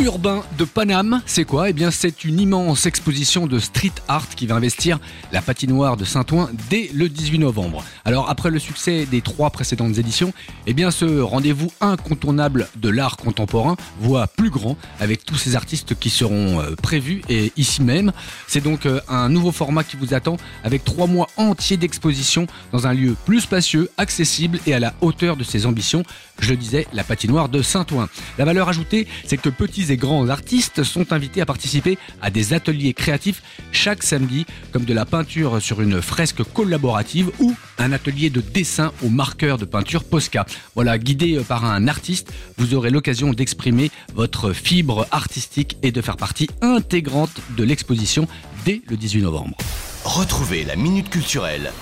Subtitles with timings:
[0.00, 1.70] Urbain de Paname, c'est quoi?
[1.70, 5.00] Eh bien, c'est une immense exposition de street art qui va investir
[5.32, 7.84] la patinoire de Saint-Ouen dès le 18 novembre.
[8.04, 10.32] Alors, après le succès des trois précédentes éditions,
[10.66, 15.98] eh bien, ce rendez-vous incontournable de l'art contemporain voit plus grand avec tous ces artistes
[15.98, 18.12] qui seront euh, prévus et ici même.
[18.46, 22.86] C'est donc euh, un nouveau format qui vous attend avec trois mois entiers d'exposition dans
[22.86, 26.04] un lieu plus spacieux, accessible et à la hauteur de ses ambitions.
[26.38, 28.08] Je le disais, la patinoire de Saint-Ouen.
[28.38, 32.52] La valeur ajoutée, c'est que petits et grands artistes sont invités à participer à des
[32.52, 33.42] ateliers créatifs
[33.72, 38.92] chaque samedi, comme de la peinture sur une fresque collaborative ou un atelier de dessin
[39.04, 40.46] au marqueur de peinture Posca.
[40.74, 46.16] Voilà, guidé par un artiste, vous aurez l'occasion d'exprimer votre fibre artistique et de faire
[46.16, 48.26] partie intégrante de l'exposition
[48.64, 49.56] dès le 18 novembre.
[50.04, 51.72] Retrouvez la minute culturelle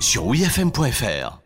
[0.00, 1.40] sur wifm.fr.